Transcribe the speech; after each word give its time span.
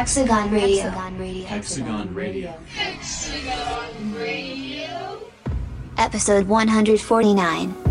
Diablo, 0.00 1.44
Hexagon 1.46 2.14
Radio. 2.14 2.54
Hexagon 2.74 4.14
Radio. 4.14 5.20
Episode 5.98 6.48
149. 6.48 7.89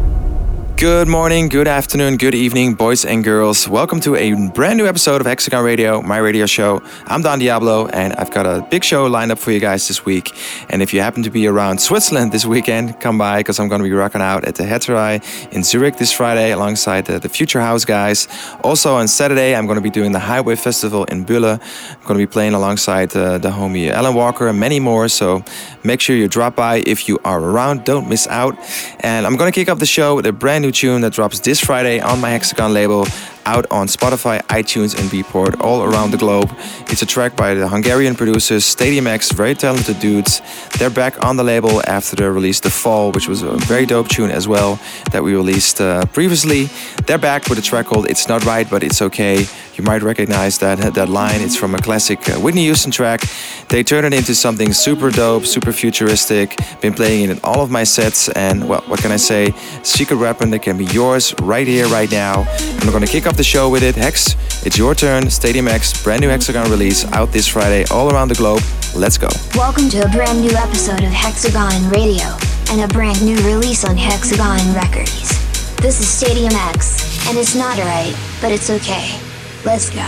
Good 0.79 1.09
morning, 1.09 1.49
good 1.49 1.67
afternoon, 1.67 2.15
good 2.15 2.33
evening, 2.33 2.73
boys 2.73 3.03
and 3.03 3.21
girls. 3.21 3.67
Welcome 3.67 3.99
to 3.99 4.15
a 4.15 4.31
brand 4.51 4.77
new 4.77 4.87
episode 4.87 5.19
of 5.19 5.27
Hexagon 5.27 5.61
Radio, 5.61 6.01
my 6.01 6.19
radio 6.19 6.45
show. 6.45 6.81
I'm 7.05 7.21
Don 7.21 7.39
Diablo, 7.39 7.87
and 7.87 8.13
I've 8.13 8.31
got 8.31 8.45
a 8.45 8.65
big 8.71 8.85
show 8.85 9.05
lined 9.07 9.29
up 9.29 9.39
for 9.39 9.51
you 9.51 9.59
guys 9.59 9.89
this 9.89 10.05
week. 10.05 10.31
And 10.69 10.81
if 10.81 10.93
you 10.93 11.01
happen 11.01 11.21
to 11.23 11.29
be 11.29 11.47
around 11.47 11.81
Switzerland 11.81 12.31
this 12.31 12.45
weekend, 12.45 13.01
come 13.01 13.17
by 13.17 13.39
because 13.41 13.59
I'm 13.59 13.67
going 13.67 13.81
to 13.81 13.89
be 13.89 13.91
rocking 13.91 14.21
out 14.21 14.45
at 14.45 14.55
the 14.55 14.63
Härterei 14.63 15.21
in 15.51 15.65
Zurich 15.65 15.97
this 15.97 16.13
Friday 16.13 16.53
alongside 16.53 17.07
the, 17.07 17.19
the 17.19 17.27
Future 17.27 17.59
House 17.59 17.83
guys. 17.83 18.29
Also 18.63 18.95
on 18.95 19.09
Saturday, 19.09 19.57
I'm 19.57 19.65
going 19.65 19.75
to 19.75 19.81
be 19.81 19.89
doing 19.89 20.13
the 20.13 20.19
Highway 20.19 20.55
Festival 20.55 21.03
in 21.03 21.25
Bulle. 21.25 21.59
I'm 21.59 22.03
going 22.05 22.17
to 22.17 22.25
be 22.25 22.25
playing 22.25 22.53
alongside 22.53 23.13
uh, 23.17 23.37
the 23.37 23.49
homie 23.49 23.91
Alan 23.91 24.13
Walker 24.15 24.47
and 24.47 24.57
many 24.57 24.79
more. 24.79 25.09
So 25.09 25.43
make 25.83 25.99
sure 25.99 26.15
you 26.15 26.29
drop 26.29 26.55
by 26.55 26.77
if 26.85 27.09
you 27.09 27.19
are 27.25 27.41
around. 27.41 27.83
Don't 27.83 28.07
miss 28.07 28.27
out. 28.27 28.55
And 29.01 29.25
I'm 29.25 29.35
going 29.35 29.51
to 29.51 29.59
kick 29.59 29.67
off 29.67 29.79
the 29.79 29.85
show 29.85 30.15
with 30.15 30.25
a 30.25 30.31
brand 30.31 30.61
new 30.61 30.68
tune 30.71 31.01
that 31.01 31.13
drops 31.13 31.39
this 31.39 31.59
Friday 31.59 31.99
on 31.99 32.19
my 32.21 32.29
Hexagon 32.29 32.73
label 32.73 33.05
out 33.45 33.65
on 33.71 33.87
Spotify, 33.87 34.41
iTunes, 34.47 34.97
and 34.99 35.09
Beatport 35.09 35.61
all 35.61 35.83
around 35.83 36.11
the 36.11 36.17
globe. 36.17 36.49
It's 36.87 37.01
a 37.01 37.05
track 37.05 37.35
by 37.35 37.53
the 37.53 37.67
Hungarian 37.67 38.15
producers 38.15 38.65
Stadium 38.65 39.07
X, 39.07 39.31
very 39.31 39.55
talented 39.55 39.99
dudes. 39.99 40.41
They're 40.77 40.89
back 40.89 41.23
on 41.23 41.37
the 41.37 41.43
label 41.43 41.81
after 41.87 42.15
they 42.15 42.25
released 42.25 42.63
The 42.63 42.69
Fall, 42.69 43.11
which 43.11 43.27
was 43.27 43.41
a 43.41 43.57
very 43.57 43.85
dope 43.85 44.07
tune 44.07 44.31
as 44.31 44.47
well 44.47 44.79
that 45.11 45.23
we 45.23 45.33
released 45.35 45.81
uh, 45.81 46.05
previously. 46.07 46.69
They're 47.05 47.17
back 47.17 47.49
with 47.49 47.59
a 47.59 47.61
track 47.61 47.87
called 47.87 48.09
It's 48.09 48.27
Not 48.27 48.45
Right, 48.45 48.69
But 48.69 48.83
It's 48.83 49.01
Okay. 49.01 49.45
You 49.79 49.85
might 49.85 50.03
recognize 50.03 50.57
that, 50.57 50.93
that 50.95 51.07
line. 51.07 51.39
It's 51.39 51.55
from 51.55 51.73
a 51.73 51.77
classic 51.77 52.27
uh, 52.29 52.37
Whitney 52.37 52.63
Houston 52.63 52.91
track. 52.91 53.21
They 53.69 53.81
turned 53.81 54.05
it 54.05 54.13
into 54.13 54.35
something 54.35 54.73
super 54.73 55.09
dope, 55.09 55.45
super 55.45 55.71
futuristic. 55.71 56.57
Been 56.81 56.93
playing 56.93 57.23
it 57.23 57.29
in 57.29 57.39
all 57.45 57.61
of 57.61 57.71
my 57.71 57.85
sets, 57.85 58.27
and 58.27 58.67
well, 58.67 58.81
what 58.87 58.99
can 58.99 59.13
I 59.13 59.15
say? 59.15 59.53
Secret 59.83 60.17
weapon 60.17 60.49
that 60.49 60.63
can 60.63 60.77
be 60.77 60.83
yours 60.83 61.33
right 61.41 61.65
here, 61.65 61.87
right 61.87 62.11
now. 62.11 62.45
We're 62.83 62.91
gonna 62.91 63.07
kick 63.07 63.25
off 63.29 63.37
the 63.37 63.43
show 63.43 63.69
with 63.69 63.83
it. 63.83 63.95
Hex, 63.95 64.35
it's 64.65 64.77
your 64.77 64.95
turn. 64.95 65.29
Stadium 65.29 65.67
X, 65.67 66.03
brand 66.03 66.21
new 66.21 66.29
Hexagon 66.29 66.69
release 66.71 67.05
out 67.11 67.31
this 67.31 67.47
Friday 67.47 67.85
all 67.91 68.11
around 68.11 68.27
the 68.27 68.35
globe. 68.35 68.61
Let's 68.95 69.19
go. 69.19 69.27
Welcome 69.53 69.87
to 69.89 70.03
a 70.03 70.09
brand 70.09 70.41
new 70.41 70.51
episode 70.51 71.03
of 71.03 71.11
Hexagon 71.11 71.89
Radio 71.89 72.25
and 72.71 72.81
a 72.81 72.87
brand 72.87 73.23
new 73.23 73.37
release 73.45 73.85
on 73.85 73.95
Hexagon 73.95 74.73
Records. 74.73 75.29
This 75.77 75.99
is 75.99 76.07
Stadium 76.07 76.53
X, 76.53 77.27
and 77.27 77.37
it's 77.37 77.55
not 77.55 77.77
right, 77.77 78.15
but 78.41 78.51
it's 78.51 78.71
okay. 78.71 79.19
Let's 79.63 79.91
go. 79.91 80.07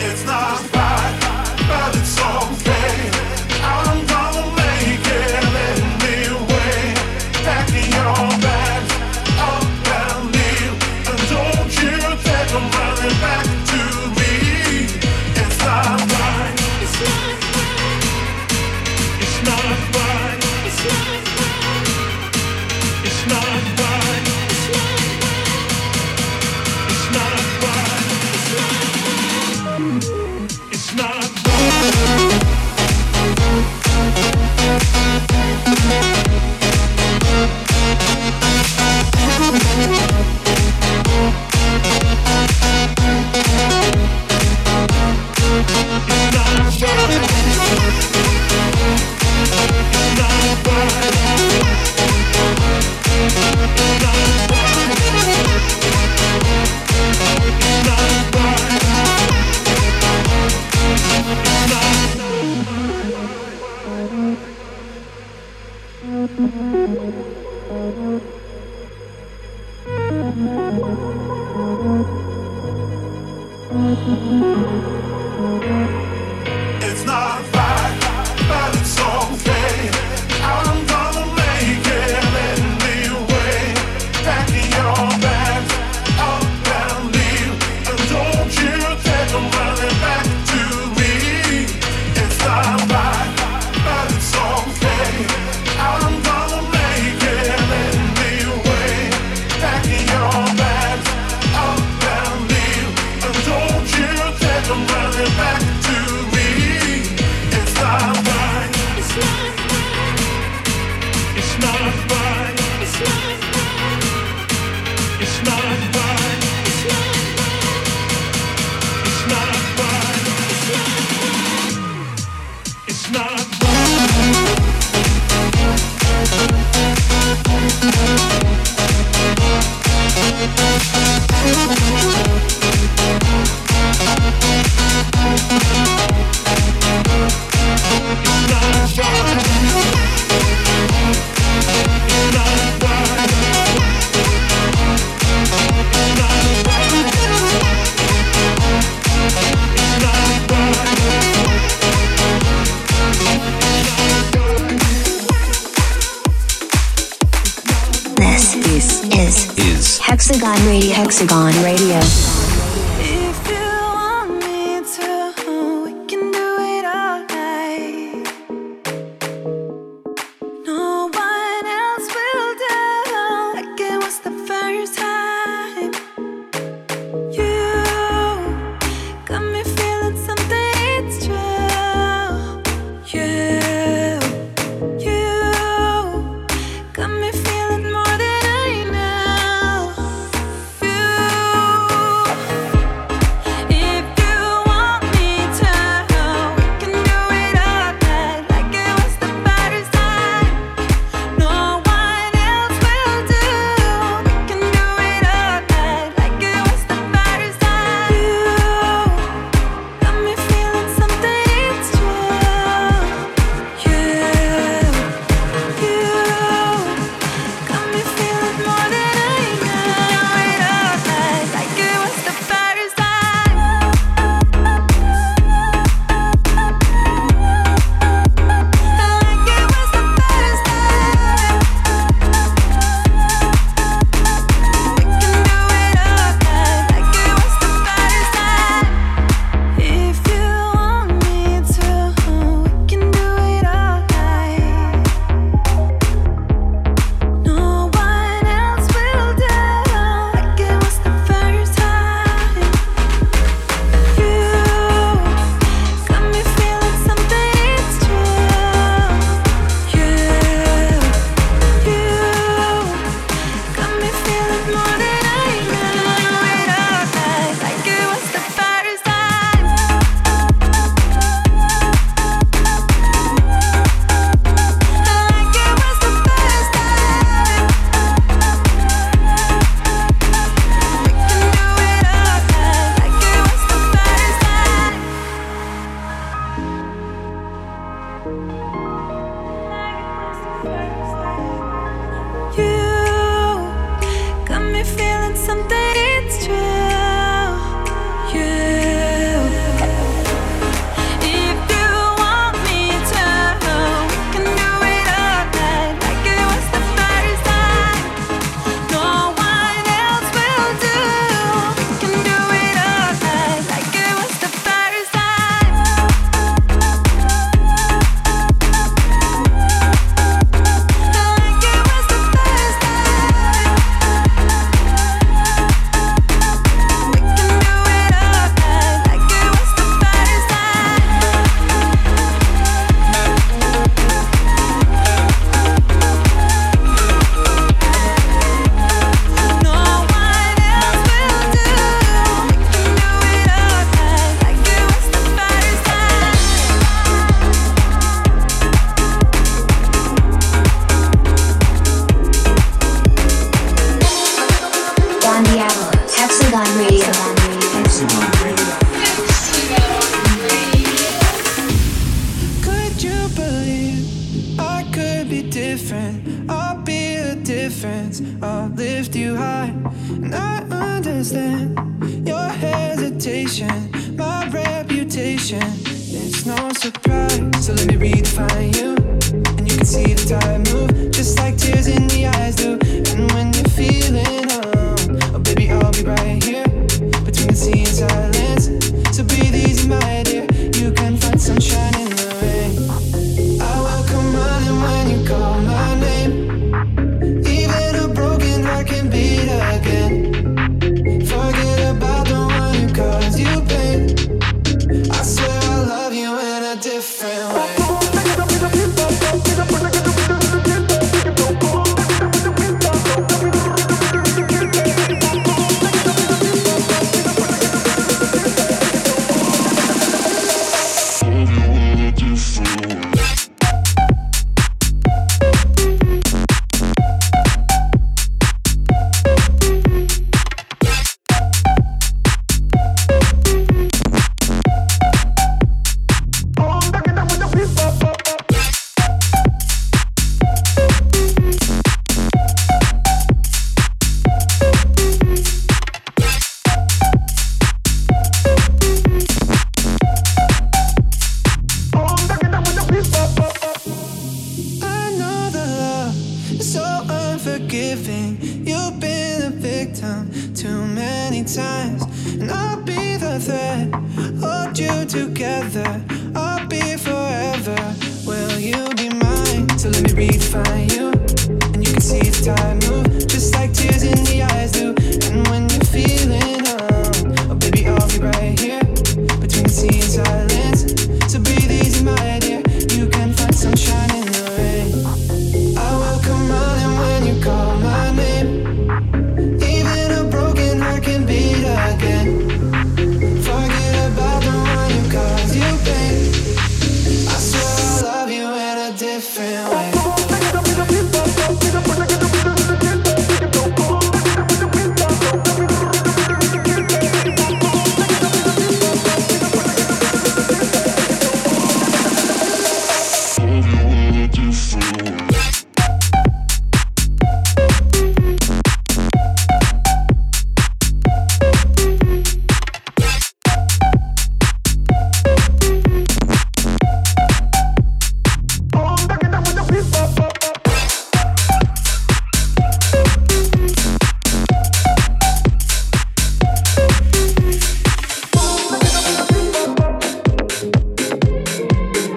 It's 0.00 0.24
not 0.24 0.72
right, 0.72 1.54
but 1.68 1.96
it's 1.96 2.18
okay. 2.18 3.13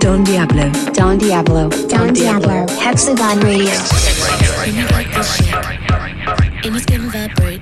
Don 0.08 0.24
Diablo. 0.24 0.72
Don 0.94 1.18
Diablo. 1.18 1.70
Don 1.90 2.14
Diablo. 2.14 2.66
Hexagon 2.80 3.42
Radio. 3.42 3.74
And 6.64 7.12
vibrate. 7.12 7.62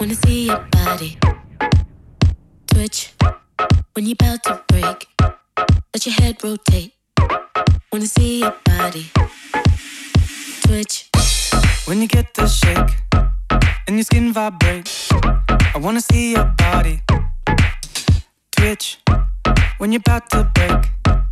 Wanna 0.00 0.14
see 0.14 0.46
your 0.46 0.66
body 0.70 1.18
twitch 2.66 3.12
when 3.92 4.06
you're 4.06 4.16
about 4.18 4.42
to 4.44 4.62
break. 4.68 5.06
Let 5.92 6.06
your 6.06 6.14
head 6.14 6.42
rotate. 6.42 6.94
Wanna 7.92 8.06
see 8.06 8.40
your 8.40 8.54
body 8.64 9.10
twitch 10.62 11.10
when 11.84 12.00
you 12.00 12.08
get 12.08 12.32
the 12.32 12.46
shake 12.46 12.96
and 13.86 13.96
your 13.96 14.04
skin 14.04 14.32
vibrate. 14.32 14.90
I 15.74 15.78
wanna 15.78 16.00
see 16.00 16.32
your 16.32 16.46
body 16.56 17.02
twitch 18.56 18.98
when 19.76 19.92
you're 19.92 20.00
about 20.00 20.30
to 20.30 20.50
break. 20.54 21.23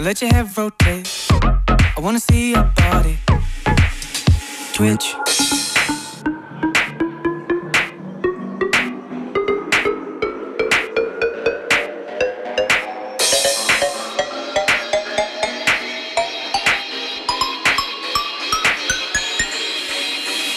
Let 0.00 0.22
your 0.22 0.32
head 0.32 0.56
rotate. 0.56 1.28
I 1.30 2.00
wanna 2.00 2.20
see 2.20 2.52
your 2.52 2.64
body 2.74 3.18
twitch. 4.72 5.14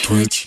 Twitch. 0.04 0.43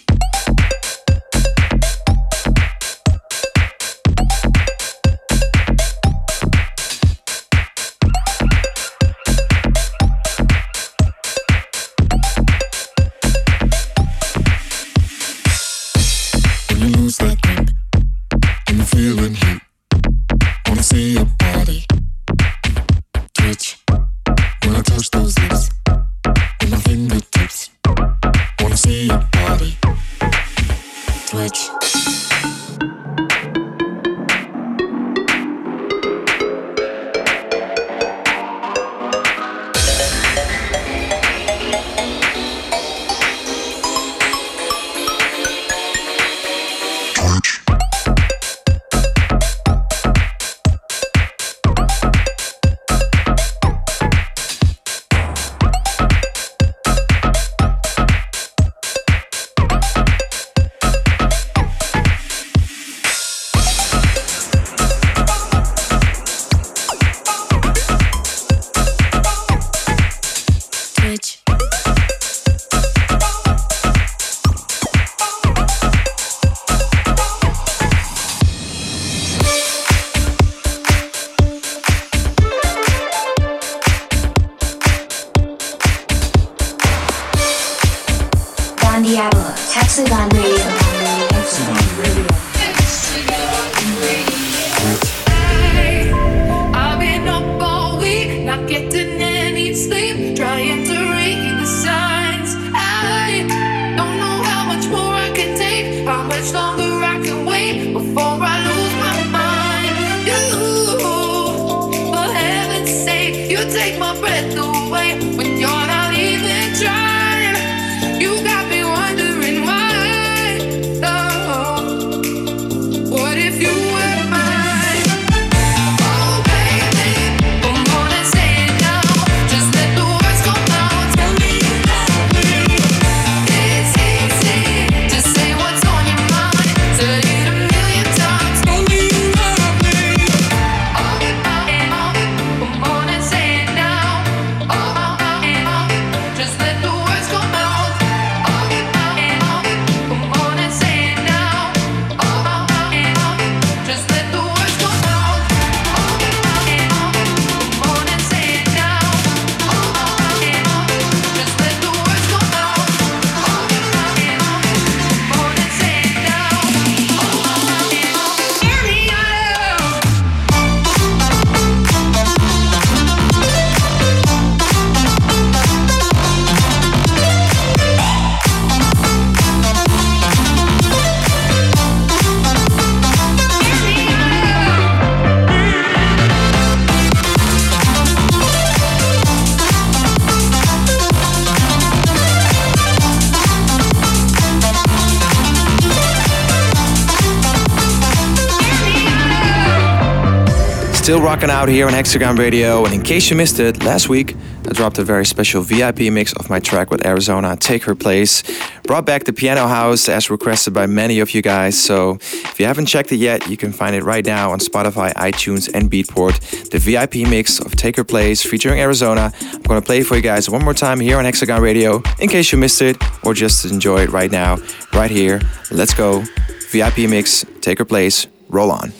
Still 201.06 201.20
rocking 201.20 201.50
out 201.50 201.68
here 201.68 201.86
on 201.86 201.92
Hexagon 201.92 202.34
Radio, 202.34 202.84
and 202.84 202.92
in 202.92 203.00
case 203.00 203.30
you 203.30 203.36
missed 203.36 203.60
it, 203.60 203.84
last 203.84 204.08
week 204.08 204.34
I 204.68 204.72
dropped 204.72 204.98
a 204.98 205.04
very 205.04 205.24
special 205.24 205.62
VIP 205.62 206.12
mix 206.12 206.32
of 206.32 206.50
my 206.50 206.58
track 206.58 206.90
with 206.90 207.06
Arizona, 207.06 207.54
Take 207.54 207.84
Her 207.84 207.94
Place. 207.94 208.42
Brought 208.82 209.06
back 209.06 209.22
the 209.22 209.32
piano 209.32 209.68
house 209.68 210.08
as 210.08 210.30
requested 210.30 210.74
by 210.74 210.86
many 210.86 211.20
of 211.20 211.32
you 211.32 211.42
guys, 211.42 211.80
so 211.80 212.14
if 212.20 212.58
you 212.58 212.66
haven't 212.66 212.86
checked 212.86 213.12
it 213.12 213.18
yet, 213.18 213.48
you 213.48 213.56
can 213.56 213.70
find 213.70 213.94
it 213.94 214.02
right 214.02 214.26
now 214.26 214.50
on 214.50 214.58
Spotify, 214.58 215.14
iTunes, 215.14 215.72
and 215.72 215.88
Beatport. 215.88 216.70
The 216.70 216.80
VIP 216.80 217.28
mix 217.30 217.60
of 217.60 217.76
Take 217.76 217.94
Her 217.94 218.02
Place 218.02 218.42
featuring 218.42 218.80
Arizona. 218.80 219.32
I'm 219.42 219.62
gonna 219.62 219.82
play 219.82 220.00
it 220.00 220.06
for 220.08 220.16
you 220.16 220.22
guys 220.22 220.50
one 220.50 220.64
more 220.64 220.74
time 220.74 220.98
here 220.98 221.18
on 221.18 221.24
Hexagon 221.24 221.62
Radio, 221.62 222.02
in 222.18 222.28
case 222.28 222.50
you 222.50 222.58
missed 222.58 222.82
it, 222.82 222.96
or 223.22 223.32
just 223.32 223.64
enjoy 223.64 223.98
it 223.98 224.10
right 224.10 224.32
now, 224.32 224.56
right 224.92 225.12
here. 225.12 225.40
Let's 225.70 225.94
go. 225.94 226.24
VIP 226.72 227.08
mix, 227.08 227.44
Take 227.60 227.78
Her 227.78 227.84
Place, 227.84 228.26
roll 228.48 228.72
on. 228.72 228.92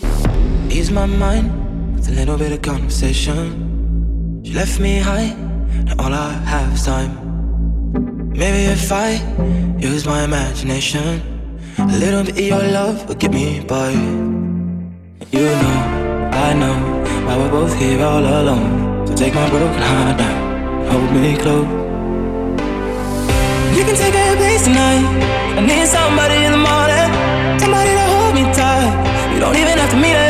Ease 0.71 0.93
my 0.93 1.07
mind 1.07 1.66
a 2.09 2.13
little 2.13 2.37
bit 2.37 2.53
of 2.53 2.63
conversation. 2.63 4.43
She 4.45 4.53
left 4.53 4.79
me 4.79 4.99
high, 4.99 5.35
and 5.89 6.01
all 6.01 6.13
I 6.13 6.33
have 6.53 6.73
is 6.73 6.85
time. 6.85 7.13
Maybe 8.33 8.71
if 8.71 8.93
I 8.93 9.09
use 9.79 10.07
my 10.07 10.23
imagination, 10.25 11.21
a 11.79 11.99
little 11.99 12.23
bit 12.23 12.39
of 12.39 12.47
your 12.53 12.63
love 12.79 13.09
will 13.09 13.17
get 13.17 13.33
me 13.33 13.61
by. 13.61 13.91
You 15.33 15.47
know, 15.63 15.79
I 16.47 16.53
know, 16.61 16.77
why 17.27 17.37
we're 17.39 17.51
both 17.51 17.75
here 17.79 18.03
all 18.03 18.25
alone. 18.25 19.07
So 19.07 19.15
take 19.17 19.35
my 19.35 19.49
broken 19.51 19.83
heart 19.83 20.19
down, 20.19 20.87
hold 20.91 21.11
me 21.13 21.37
close. 21.37 21.69
You 23.77 23.85
can 23.85 23.97
take 23.97 24.15
a 24.15 24.37
place 24.37 24.65
tonight. 24.65 25.05
I 25.59 25.61
need 25.67 25.87
somebody 25.89 26.39
in 26.47 26.53
the 26.53 26.63
morning, 26.71 27.09
somebody 27.59 27.91
to 27.99 28.05
hold 28.13 28.35
me 28.35 28.45
tight. 28.55 29.35
You 29.35 29.41
don't 29.41 29.57
even 29.57 29.79
have 29.79 29.91
to 29.91 29.97
meet 29.97 30.15
it. 30.15 30.26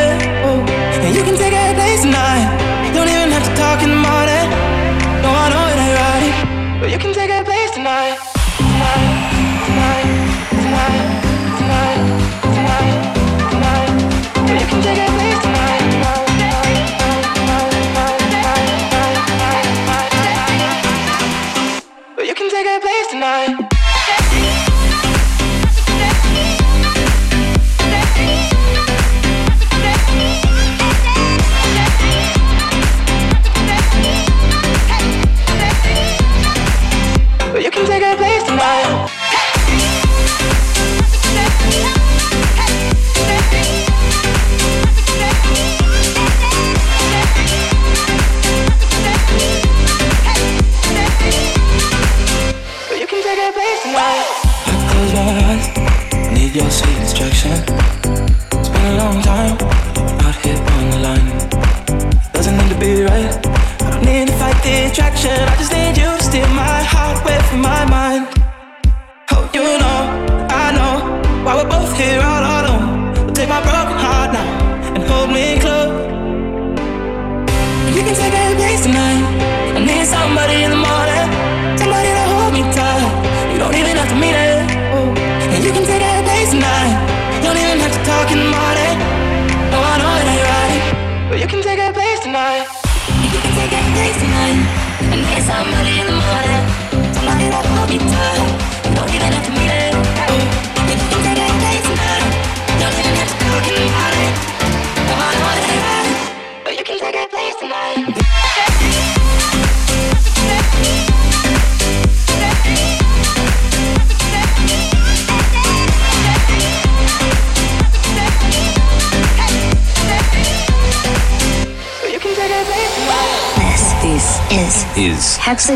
Take 23.11 23.66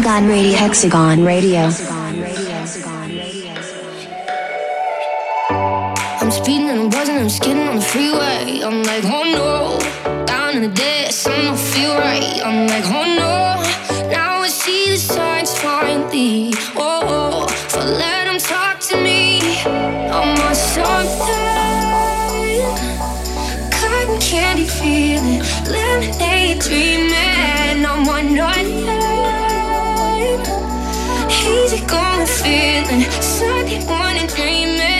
Hexagon 0.02 0.24
Radio. 0.26 0.56
Hexagon 0.56 1.24
Radio. 1.26 1.66
I'm 6.20 6.30
speeding 6.30 6.70
and 6.70 6.80
I'm 6.80 6.88
buzzing, 6.88 7.18
I'm 7.18 7.28
skidding 7.28 7.68
on 7.68 7.76
the 7.76 7.82
freeway. 7.82 8.62
I'm 8.64 8.82
like, 8.84 9.04
oh 9.04 9.24
no, 9.24 10.24
down 10.24 10.56
in 10.56 10.62
the 10.62 10.68
ditch, 10.68 11.26
I 11.26 11.42
don't 11.42 11.58
feel 11.58 11.94
right. 11.96 12.40
I'm 12.42 12.66
like, 12.66 12.84
oh 12.86 13.04
no, 13.04 13.60
now 14.08 14.40
I 14.40 14.48
see 14.48 14.88
the 14.88 14.96
signs 14.96 15.54
finally. 15.58 16.54
Oh, 16.76 17.02
oh 17.04 17.46
so 17.68 17.80
let 17.80 18.24
them 18.24 18.38
talk 18.38 18.80
to 18.88 18.96
me. 18.96 19.42
I'm 19.66 20.40
on 20.40 20.54
something, 20.54 21.36
cotton 23.70 24.18
candy 24.18 24.64
feeling, 24.64 25.42
lemonade 25.70 26.60
dreaming. 26.60 27.84
I'm 27.84 28.08
on 28.08 28.34
nothing, 28.34 28.69
feeling, 32.42 33.10
Sunday 33.20 33.84
morning 33.86 34.26
dreaming. 34.26 34.99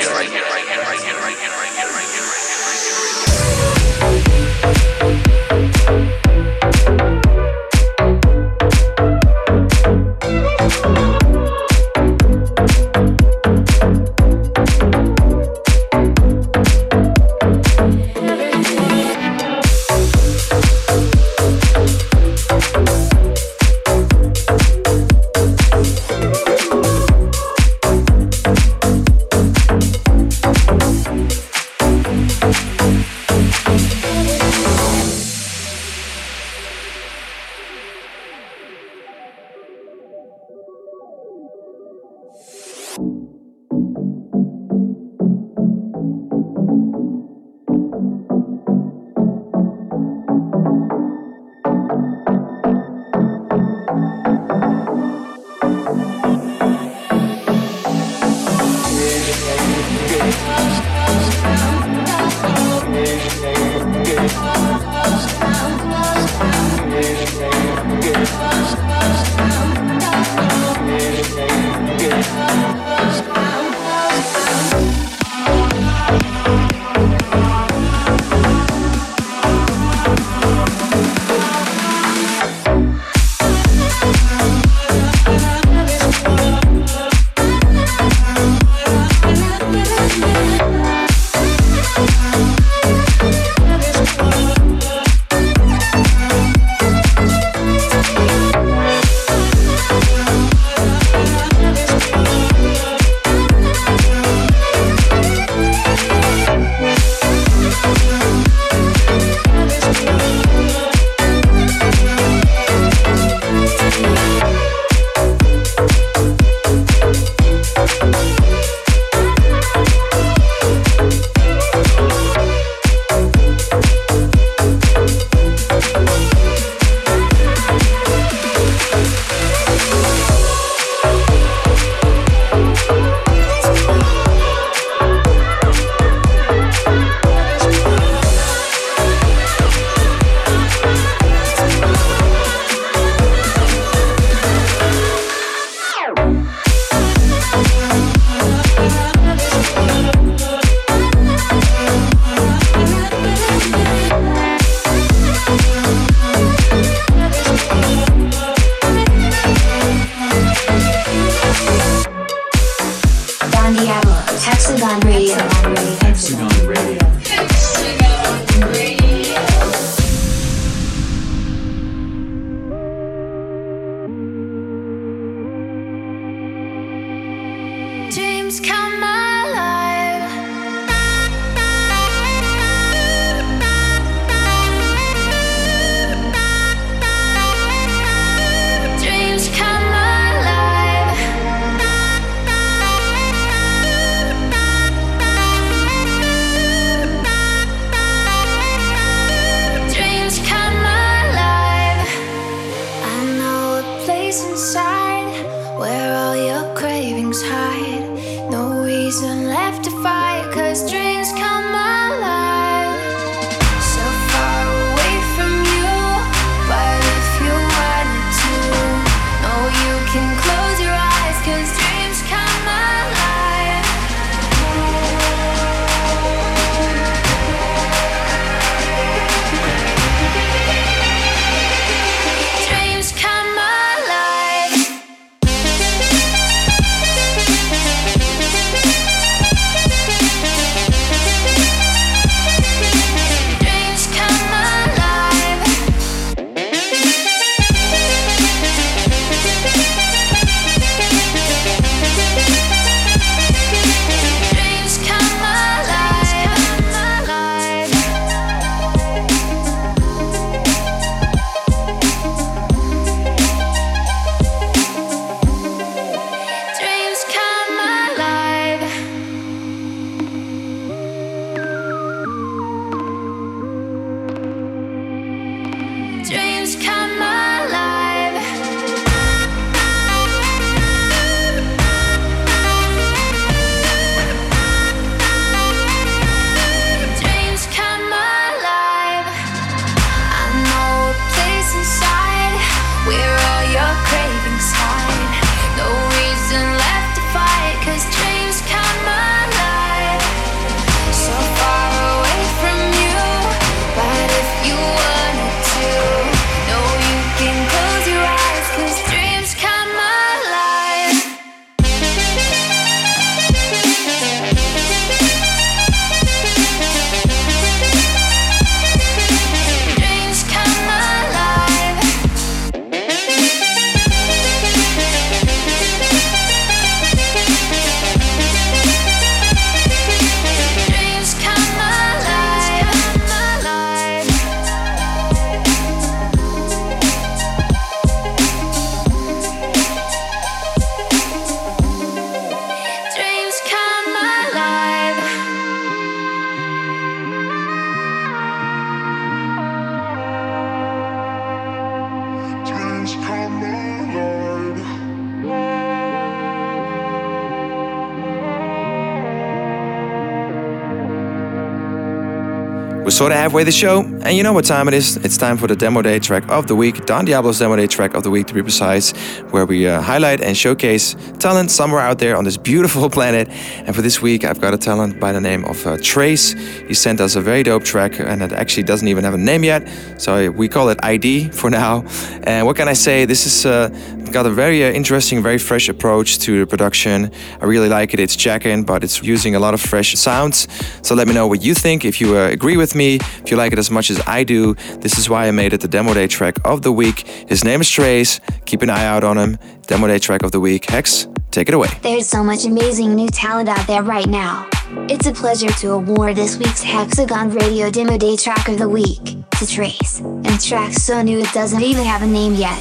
Sort 363.21 363.31
of 363.31 363.37
halfway 363.37 363.63
the 363.63 363.71
show, 363.71 364.01
and 364.01 364.35
you 364.35 364.41
know 364.41 364.51
what 364.51 364.65
time 364.65 364.87
it 364.87 364.95
is. 364.95 365.15
It's 365.17 365.37
time 365.37 365.55
for 365.55 365.67
the 365.67 365.75
demo 365.75 366.01
day 366.01 366.17
track 366.17 366.49
of 366.49 366.65
the 366.65 366.75
week, 366.75 367.05
Don 367.05 367.23
Diablo's 367.23 367.59
demo 367.59 367.75
day 367.75 367.85
track 367.85 368.15
of 368.15 368.23
the 368.23 368.31
week 368.31 368.47
to 368.47 368.53
be 368.55 368.63
precise, 368.63 369.11
where 369.51 369.63
we 369.63 369.85
uh, 369.85 370.01
highlight 370.01 370.41
and 370.41 370.57
showcase 370.57 371.15
talent 371.37 371.69
somewhere 371.69 372.01
out 372.01 372.17
there 372.17 372.35
on 372.35 372.45
this 372.45 372.57
beautiful 372.57 373.07
planet. 373.17 373.47
And 373.85 373.95
for 373.95 374.01
this 374.01 374.23
week, 374.23 374.43
I've 374.43 374.59
got 374.59 374.73
a 374.73 374.77
talent 374.77 375.19
by 375.19 375.33
the 375.33 375.39
name 375.39 375.65
of 375.65 375.85
uh, 375.85 375.99
Trace. 376.01 376.53
He 376.87 376.95
sent 376.95 377.21
us 377.21 377.35
a 377.35 377.41
very 377.41 377.61
dope 377.61 377.83
track, 377.83 378.19
and 378.19 378.41
it 378.41 378.53
actually 378.53 378.83
doesn't 378.83 379.07
even 379.07 379.23
have 379.23 379.35
a 379.35 379.43
name 379.51 379.63
yet, 379.63 379.87
so 380.17 380.49
we 380.49 380.67
call 380.67 380.89
it 380.89 380.97
ID 381.03 381.49
for 381.49 381.69
now. 381.69 382.03
And 382.41 382.65
what 382.65 382.75
can 382.75 382.87
I 382.87 382.93
say? 382.93 383.25
This 383.25 383.45
is 383.45 383.67
uh, 383.67 383.89
got 384.31 384.45
a 384.45 384.49
very 384.49 384.83
uh, 384.83 384.91
interesting, 384.91 385.43
very 385.43 385.57
fresh 385.57 385.89
approach 385.89 386.39
to 386.39 386.59
the 386.59 386.65
production. 386.65 387.31
I 387.59 387.65
really 387.65 387.89
like 387.89 388.13
it. 388.13 388.19
It's 388.19 388.35
jacking, 388.35 388.83
but 388.83 389.03
it's 389.03 389.21
using 389.21 389.55
a 389.55 389.59
lot 389.59 389.73
of 389.73 389.81
fresh 389.81 390.13
sounds. 390.15 390.67
So 391.01 391.15
let 391.15 391.27
me 391.27 391.33
know 391.33 391.47
what 391.47 391.61
you 391.61 391.73
think. 391.73 392.05
If 392.05 392.19
you 392.21 392.37
uh, 392.37 392.47
agree 392.47 392.77
with 392.77 392.95
me, 392.95 393.15
if 393.15 393.51
you 393.51 393.57
like 393.57 393.73
it 393.73 393.79
as 393.79 393.91
much 393.91 394.09
as 394.09 394.21
I 394.25 394.43
do, 394.43 394.75
this 394.99 395.17
is 395.17 395.29
why 395.29 395.47
I 395.47 395.51
made 395.51 395.73
it 395.73 395.81
the 395.81 395.87
demo 395.87 396.13
day 396.13 396.27
track 396.27 396.57
of 396.65 396.81
the 396.81 396.91
week. 396.91 397.27
His 397.47 397.63
name 397.63 397.81
is 397.81 397.89
Trace. 397.89 398.39
Keep 398.65 398.81
an 398.81 398.89
eye 398.89 399.05
out 399.05 399.23
on 399.23 399.37
him. 399.37 399.57
Demo 399.87 400.07
day 400.07 400.19
track 400.19 400.43
of 400.43 400.51
the 400.51 400.59
week. 400.59 400.89
Hex, 400.89 401.27
take 401.51 401.67
it 401.67 401.73
away. 401.73 401.89
There's 402.01 402.27
so 402.27 402.43
much 402.43 402.65
amazing 402.65 403.15
new 403.15 403.29
talent 403.29 403.69
out 403.69 403.85
there 403.87 404.03
right 404.03 404.27
now. 404.27 404.67
It's 405.09 405.25
a 405.25 405.33
pleasure 405.33 405.69
to 405.69 405.91
award 405.91 406.35
this 406.35 406.57
week's 406.57 406.83
Hexagon 406.83 407.51
Radio 407.51 407.89
Demo 407.89 408.17
Day 408.17 408.35
Track 408.35 408.67
of 408.67 408.77
the 408.77 408.89
Week 408.89 409.37
to 409.57 409.65
Trace. 409.65 410.19
And 410.19 410.59
track 410.61 410.93
so 410.93 411.21
new 411.21 411.39
it 411.39 411.51
doesn't 411.53 411.81
even 411.81 412.03
have 412.03 412.23
a 412.23 412.27
name 412.27 412.55
yet. 412.55 412.77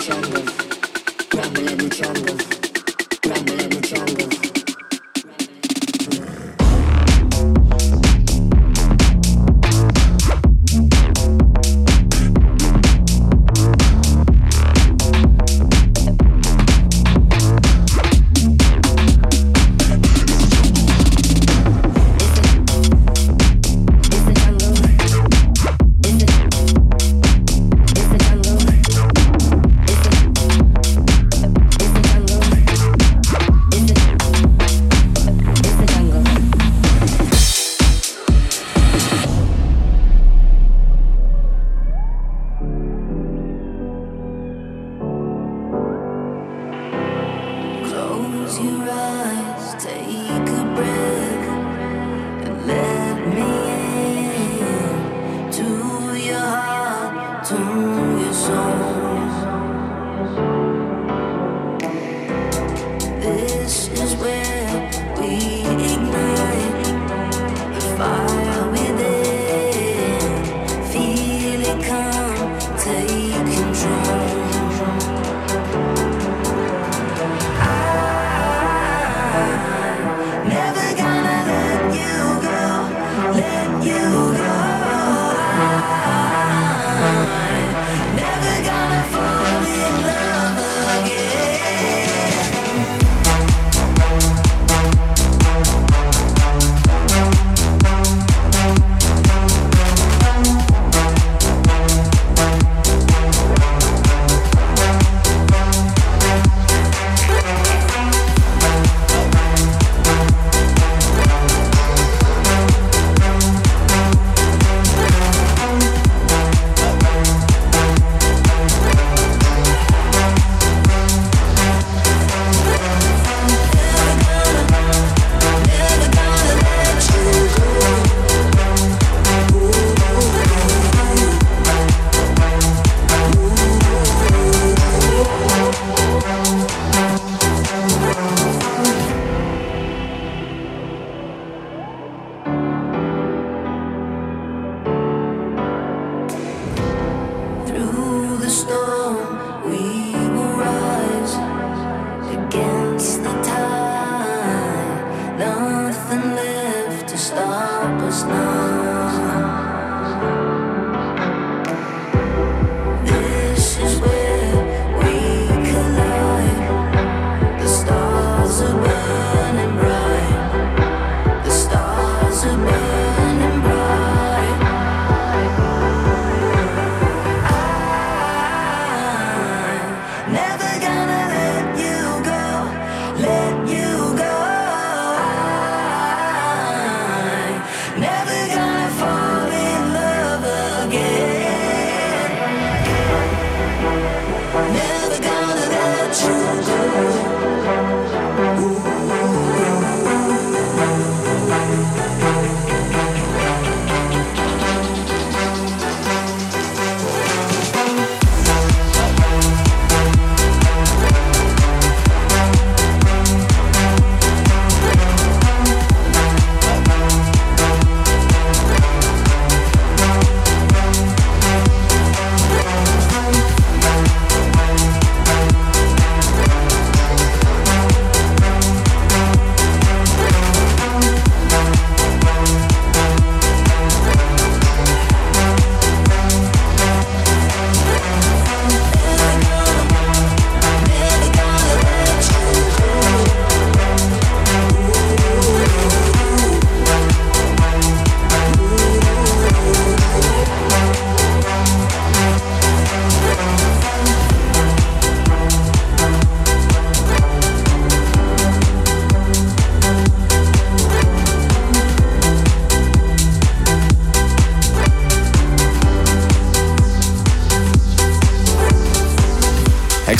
It's 0.00 0.06
the 0.06 1.88
jungle. 1.90 2.67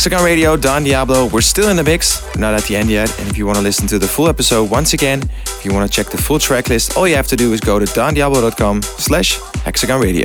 Hexagon 0.08 0.24
Radio, 0.24 0.56
Don 0.56 0.84
Diablo. 0.84 1.26
We're 1.26 1.42
still 1.42 1.68
in 1.68 1.76
the 1.76 1.84
mix, 1.84 2.24
we're 2.34 2.40
not 2.40 2.54
at 2.54 2.62
the 2.62 2.76
end 2.76 2.88
yet. 2.88 3.10
And 3.20 3.28
if 3.28 3.36
you 3.36 3.44
want 3.44 3.58
to 3.58 3.62
listen 3.62 3.86
to 3.88 3.98
the 3.98 4.08
full 4.08 4.26
episode 4.26 4.70
once 4.70 4.94
again, 4.94 5.20
if 5.44 5.66
you 5.66 5.74
want 5.74 5.86
to 5.86 5.94
check 5.94 6.10
the 6.10 6.16
full 6.16 6.38
track 6.38 6.70
list, 6.70 6.96
all 6.96 7.06
you 7.06 7.14
have 7.14 7.26
to 7.26 7.36
do 7.36 7.52
is 7.52 7.60
go 7.60 7.78
to 7.78 7.84
dondiablo.com 7.84 8.80
slash 8.80 9.38
hexagon 9.64 10.00
radio. 10.00 10.24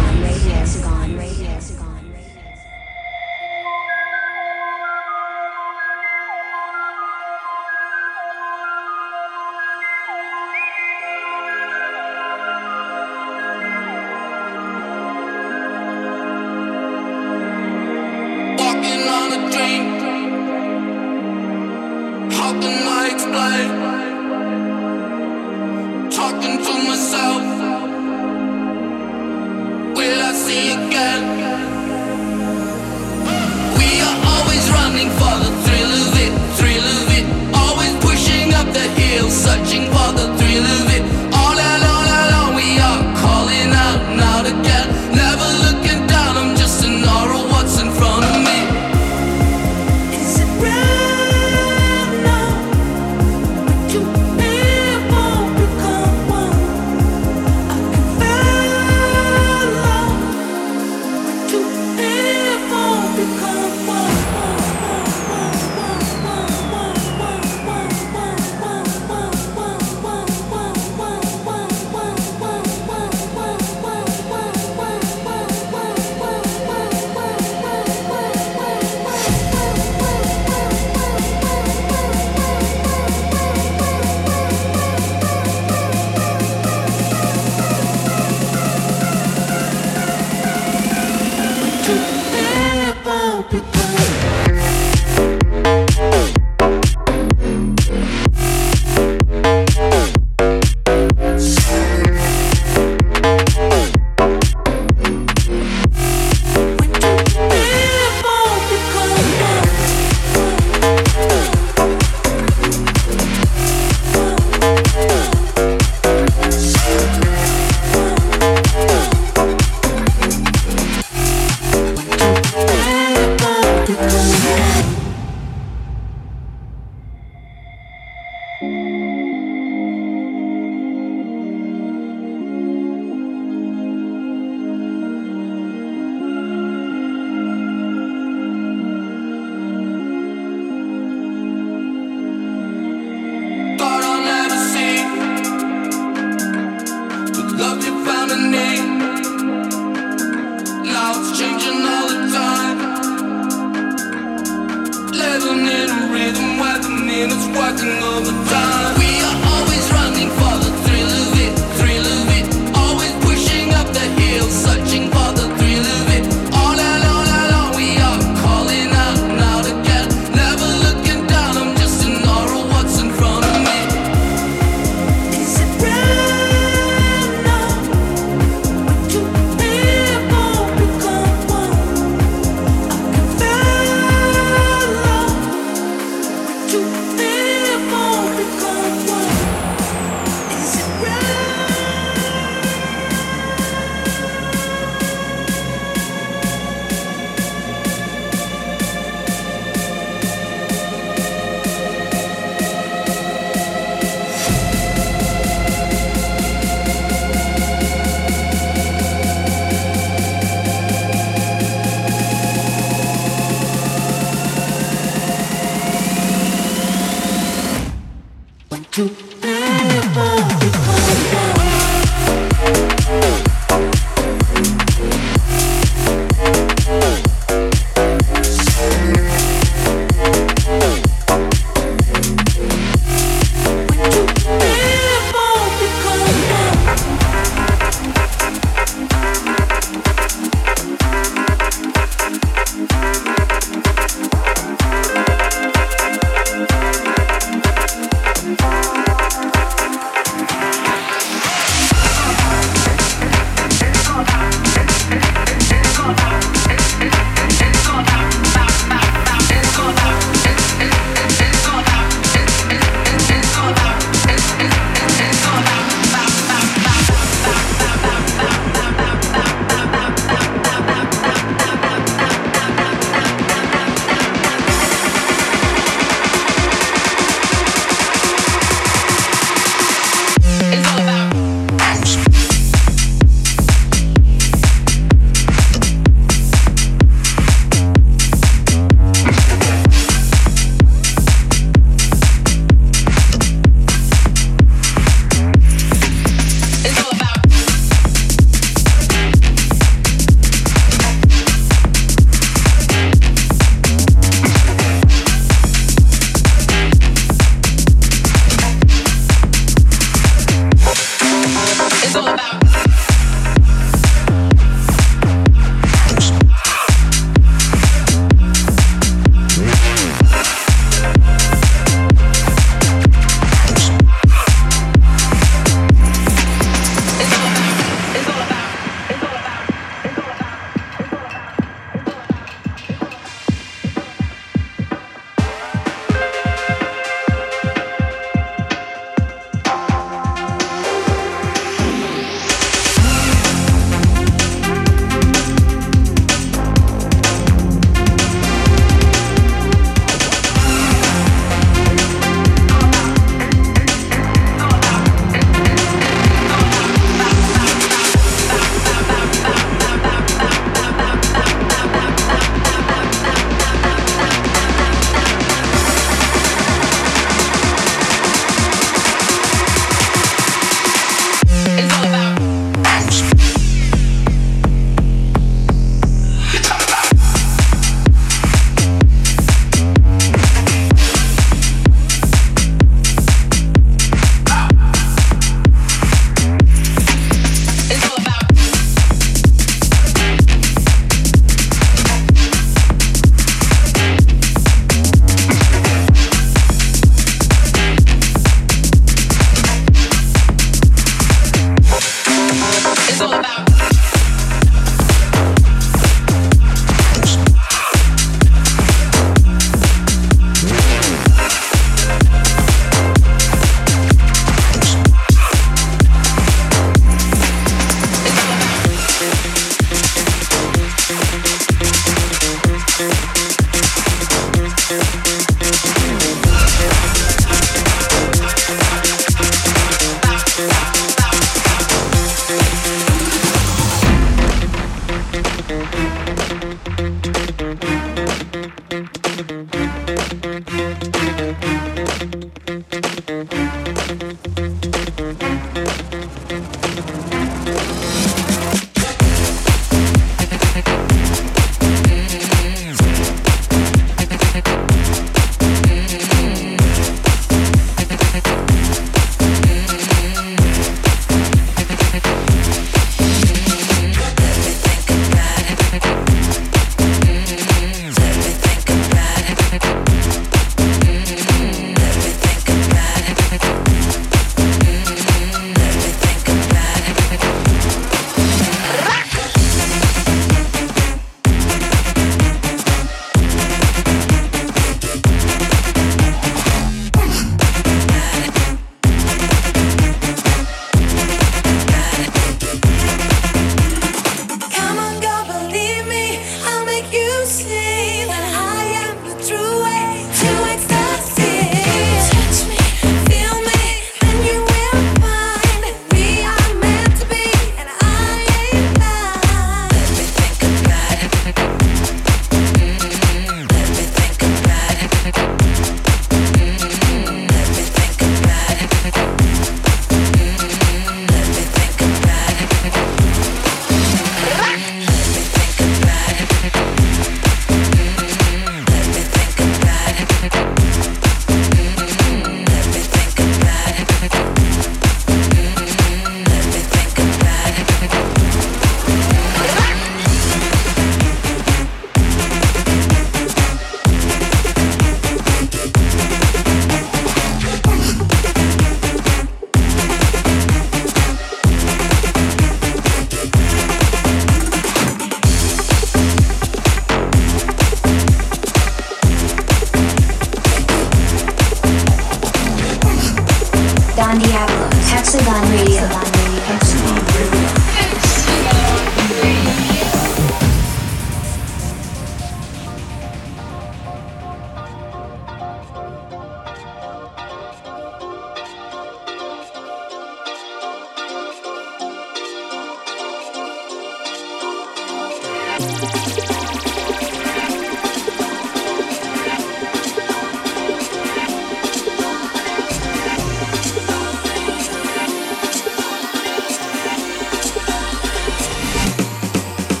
Thought 93.51 93.90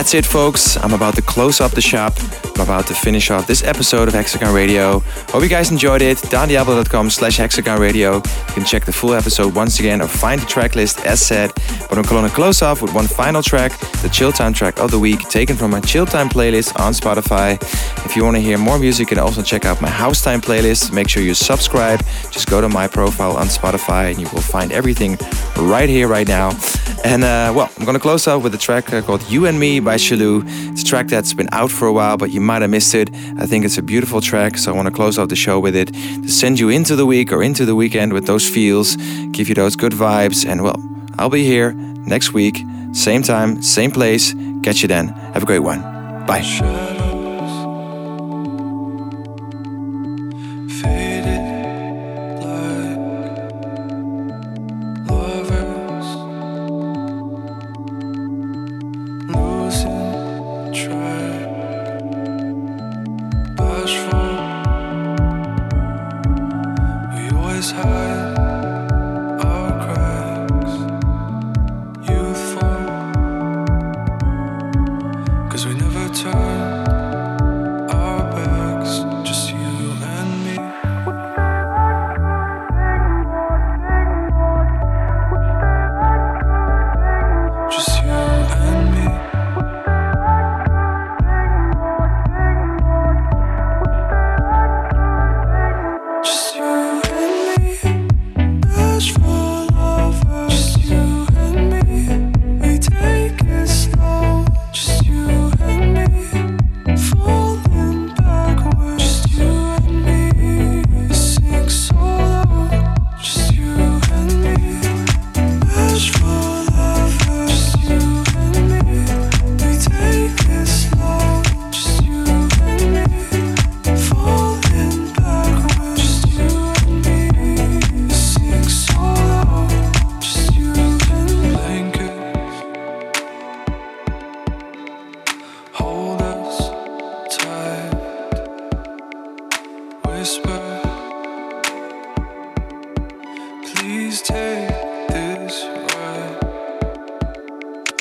that's 0.00 0.14
it, 0.14 0.24
folks. 0.24 0.78
I'm 0.78 0.94
about 0.94 1.14
to 1.16 1.20
close 1.20 1.60
up 1.60 1.72
the 1.72 1.82
shop. 1.82 2.14
I'm 2.54 2.62
about 2.62 2.86
to 2.86 2.94
finish 2.94 3.30
off 3.30 3.46
this 3.46 3.62
episode 3.62 4.08
of 4.08 4.14
Hexagon 4.14 4.54
Radio. 4.54 5.00
Hope 5.28 5.42
you 5.42 5.48
guys 5.50 5.70
enjoyed 5.70 6.00
it. 6.00 6.16
DonDiablo.com 6.16 7.10
slash 7.10 7.36
Hexagon 7.36 7.78
Radio. 7.78 8.14
You 8.14 8.54
can 8.54 8.64
check 8.64 8.86
the 8.86 8.94
full 8.94 9.12
episode 9.12 9.54
once 9.54 9.78
again 9.78 10.00
or 10.00 10.08
find 10.08 10.40
the 10.40 10.46
track 10.46 10.74
list 10.74 11.04
as 11.04 11.20
said. 11.20 11.52
But 11.90 11.98
I'm 11.98 12.04
going 12.04 12.26
to 12.26 12.34
close 12.34 12.62
off 12.62 12.80
with 12.80 12.94
one 12.94 13.08
final 13.08 13.42
track, 13.42 13.78
the 14.00 14.08
Chill 14.08 14.32
Time 14.32 14.54
track 14.54 14.80
of 14.80 14.90
the 14.90 14.98
week, 14.98 15.20
taken 15.28 15.54
from 15.54 15.70
my 15.70 15.80
Chill 15.80 16.06
Time 16.06 16.30
playlist 16.30 16.80
on 16.80 16.94
Spotify. 16.94 17.60
If 18.06 18.16
you 18.16 18.24
want 18.24 18.38
to 18.38 18.42
hear 18.42 18.56
more 18.56 18.78
music, 18.78 19.10
you 19.10 19.16
can 19.16 19.18
also 19.18 19.42
check 19.42 19.66
out 19.66 19.82
my 19.82 19.90
House 19.90 20.22
Time 20.22 20.40
playlist. 20.40 20.94
Make 20.94 21.10
sure 21.10 21.22
you 21.22 21.34
subscribe. 21.34 22.00
Just 22.30 22.48
go 22.48 22.62
to 22.62 22.70
my 22.70 22.88
profile 22.88 23.36
on 23.36 23.48
Spotify 23.48 24.10
and 24.10 24.18
you 24.18 24.30
will 24.32 24.40
find 24.40 24.72
everything 24.72 25.18
right 25.58 25.90
here, 25.90 26.08
right 26.08 26.26
now. 26.26 26.58
And 27.04 27.24
uh, 27.24 27.52
well, 27.54 27.70
I'm 27.78 27.86
to 27.86 27.98
close 27.98 28.28
out 28.28 28.42
with 28.42 28.54
a 28.54 28.58
track 28.58 28.92
uh, 28.92 29.00
called 29.02 29.22
You 29.30 29.46
and 29.46 29.58
Me 29.58 29.80
by 29.80 29.96
Shallou. 29.96 30.44
It's 30.70 30.82
a 30.82 30.84
track 30.84 31.08
that's 31.08 31.32
been 31.32 31.48
out 31.52 31.70
for 31.70 31.88
a 31.88 31.92
while, 31.92 32.16
but 32.16 32.30
you 32.30 32.40
might 32.40 32.62
have 32.62 32.70
missed 32.70 32.94
it. 32.94 33.10
I 33.38 33.46
think 33.46 33.64
it's 33.64 33.78
a 33.78 33.82
beautiful 33.82 34.20
track, 34.20 34.58
so 34.58 34.72
I 34.72 34.76
want 34.76 34.86
to 34.86 34.94
close 34.94 35.18
out 35.18 35.28
the 35.28 35.36
show 35.36 35.58
with 35.58 35.74
it 35.74 35.92
to 35.92 36.28
send 36.28 36.60
you 36.60 36.68
into 36.68 36.96
the 36.96 37.06
week 37.06 37.32
or 37.32 37.42
into 37.42 37.64
the 37.64 37.74
weekend 37.74 38.12
with 38.12 38.26
those 38.26 38.48
feels, 38.48 38.96
give 39.32 39.48
you 39.48 39.54
those 39.54 39.76
good 39.76 39.92
vibes. 39.92 40.46
And 40.46 40.62
well, 40.62 40.76
I'll 41.18 41.30
be 41.30 41.44
here 41.44 41.72
next 41.72 42.32
week, 42.32 42.64
same 42.92 43.22
time, 43.22 43.62
same 43.62 43.90
place. 43.90 44.34
Catch 44.62 44.82
you 44.82 44.88
then. 44.88 45.08
Have 45.32 45.42
a 45.42 45.46
great 45.46 45.60
one. 45.60 45.80
Bye. 46.26 46.99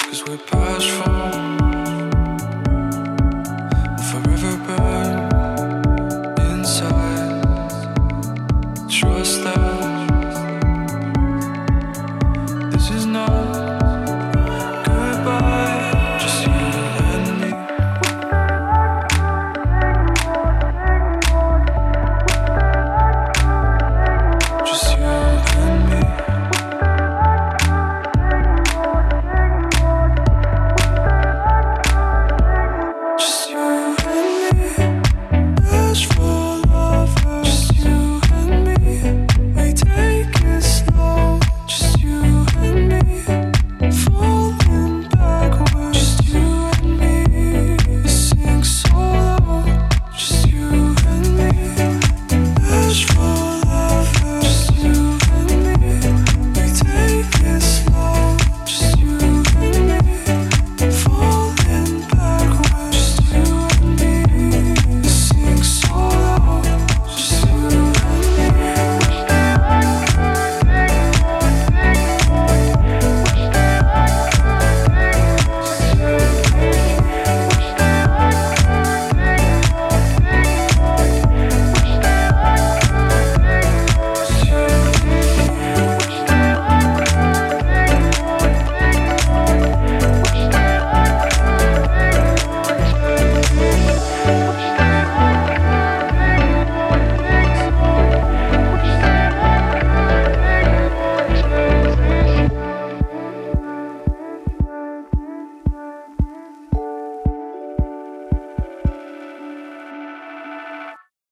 Cause 0.09 0.23
we're 0.27 0.37
past 0.39 0.89
from 0.89 1.48